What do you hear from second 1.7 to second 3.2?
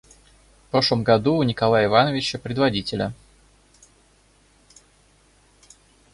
Ивановича, предводителя.